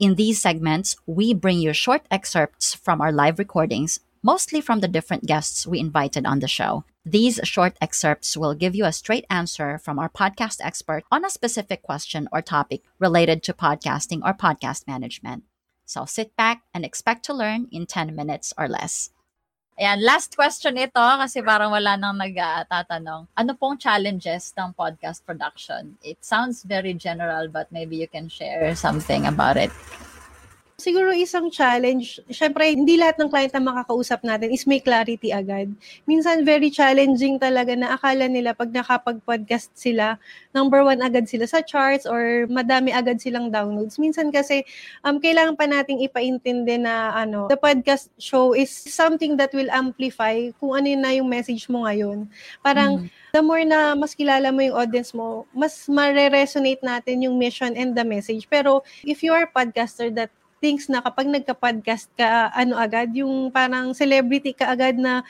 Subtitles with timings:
[0.00, 4.88] in these segments, we bring you short excerpts from our live recordings, mostly from the
[4.88, 6.84] different guests we invited on the show.
[7.04, 11.30] These short excerpts will give you a straight answer from our podcast expert on a
[11.30, 15.44] specific question or topic related to podcasting or podcast management.
[15.84, 19.10] So sit back and expect to learn in 10 minutes or less.
[19.74, 23.26] Ayan, last question ito kasi parang wala nang nagtatanong.
[23.34, 25.98] Ano pong challenges ng podcast production?
[25.98, 29.74] It sounds very general but maybe you can share something about it.
[30.74, 35.70] Siguro isang challenge, syempre hindi lahat ng client na makakausap natin is may clarity agad.
[36.02, 40.18] Minsan very challenging talaga na akala nila pag nakapag-podcast sila,
[40.50, 44.02] number one agad sila sa charts or madami agad silang downloads.
[44.02, 44.66] Minsan kasi
[45.06, 50.50] um, kailangan pa nating ipaintindi na ano, the podcast show is something that will amplify
[50.58, 52.26] kung ano na yung message mo ngayon.
[52.66, 57.34] Parang mm the more na mas kilala mo yung audience mo, mas mare-resonate natin yung
[57.34, 58.46] mission and the message.
[58.46, 60.30] Pero if you are a podcaster that
[60.64, 65.20] thinks na kapag nagka-podcast ka, ano agad, yung parang celebrity ka agad na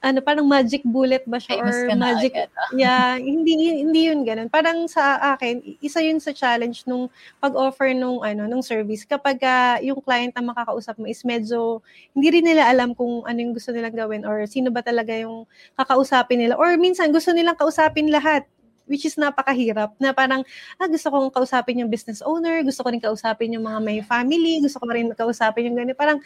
[0.00, 2.72] ano parang magic bullet ba siya Famous or magic agad, ah.
[2.72, 4.48] yeah hindi hindi yun ganun.
[4.48, 9.04] Parang sa akin isa yun sa challenge nung pag-offer nung ano nung service.
[9.04, 11.84] Kapag uh, yung client na makakausap mo is medyo
[12.16, 15.44] hindi rin nila alam kung ano yung gusto nilang gawin or sino ba talaga yung
[15.76, 16.56] kakausapin nila.
[16.56, 18.48] Or minsan gusto nilang kausapin lahat
[18.90, 20.42] which is napakahirap na parang,
[20.82, 24.58] ah, gusto kong kausapin yung business owner, gusto ko rin kausapin yung mga may family,
[24.58, 25.94] gusto ko rin kausapin yung ganito.
[25.94, 26.18] Parang,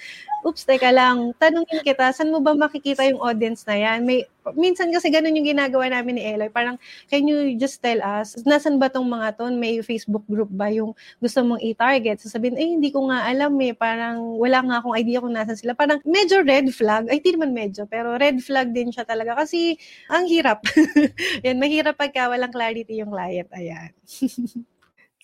[0.42, 4.08] oops, teka lang, tanungin kita, saan mo ba makikita yung audience na yan?
[4.08, 6.52] May, minsan kasi ganun yung ginagawa namin ni Eloy.
[6.52, 6.76] Parang,
[7.08, 9.48] can you just tell us, nasan ba tong mga to?
[9.56, 10.92] May Facebook group ba yung
[11.24, 12.20] gusto mong i-target?
[12.20, 13.72] Sasabihin, eh, hindi ko nga alam eh.
[13.72, 15.72] Parang, wala nga akong idea kung nasan sila.
[15.72, 17.08] Parang, medyo red flag.
[17.08, 19.32] Ay, hindi naman medyo, pero red flag din siya talaga.
[19.40, 19.78] Kasi,
[20.12, 20.60] ang hirap.
[21.46, 23.48] yan, mahirap pagka walang clarity yung client.
[23.56, 23.90] Ayan.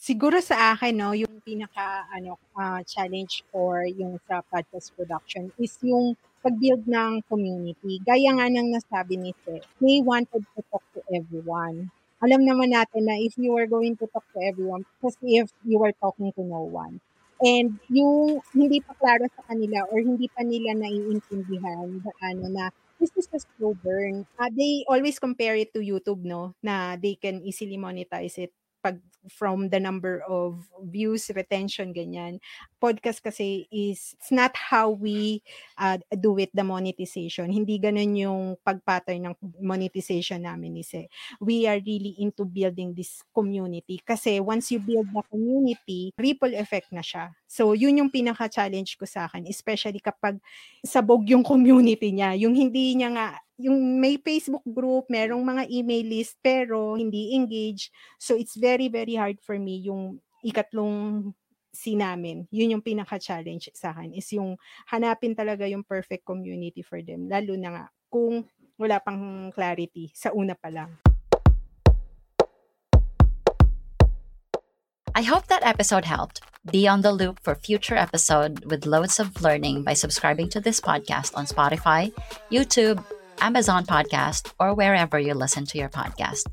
[0.01, 5.77] Siguro sa akin, no, yung pinaka ano uh, challenge for yung sa podcast production is
[5.85, 8.01] yung pag-build ng community.
[8.05, 11.93] Gaya nga ng nasabi ni Seth, they wanted to talk to everyone.
[12.21, 15.81] Alam naman natin na if you are going to talk to everyone, kasi if you
[15.81, 17.01] are talking to no one.
[17.41, 22.69] And yung hindi pa klaro sa kanila or hindi pa nila naiintindihan ano na
[23.01, 24.29] this is a slow burn.
[24.37, 26.53] Uh, they always compare it to YouTube, no?
[26.61, 28.53] Na they can easily monetize it
[28.83, 28.99] pag
[29.29, 32.41] from the number of views, retention, ganyan.
[32.81, 35.45] Podcast kasi is, it's not how we
[35.77, 37.53] uh, do it, the monetization.
[37.53, 41.07] Hindi ganun yung pag-pattern ng monetization namin is eh.
[41.37, 44.01] We are really into building this community.
[44.01, 47.37] Kasi once you build the community, ripple effect na siya.
[47.45, 50.41] So, yun yung pinaka-challenge ko sa akin, especially kapag
[50.81, 52.33] sabog yung community niya.
[52.41, 53.29] Yung hindi niya nga
[53.61, 57.93] yung may Facebook group, merong mga email list, pero hindi engage.
[58.17, 61.31] So, it's very, very hard for me yung ikatlong
[61.71, 62.49] si namin.
[62.51, 64.59] Yun yung pinaka-challenge sa akin is yung
[64.91, 67.31] hanapin talaga yung perfect community for them.
[67.31, 68.43] Lalo na nga kung
[68.75, 70.91] wala pang clarity sa una pa lang.
[75.15, 76.41] I hope that episode helped.
[76.71, 80.81] Be on the loop for future episode with loads of learning by subscribing to this
[80.81, 82.13] podcast on Spotify,
[82.53, 83.03] YouTube,
[83.41, 86.47] Amazon Podcast, or wherever you listen to your podcast.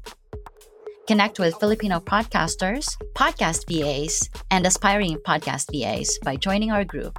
[1.07, 7.17] Connect with Filipino podcasters, podcast VAs, and aspiring podcast VAs by joining our group.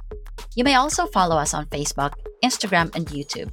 [0.55, 2.13] You may also follow us on Facebook,
[2.43, 3.51] Instagram, and YouTube.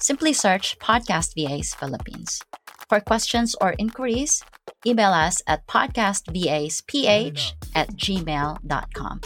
[0.00, 2.42] Simply search Podcast VAs Philippines.
[2.88, 4.42] For questions or inquiries,
[4.86, 9.20] email us at podcastvasph at gmail.com.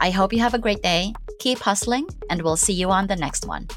[0.00, 3.16] I hope you have a great day, keep hustling, and we'll see you on the
[3.16, 3.68] next one.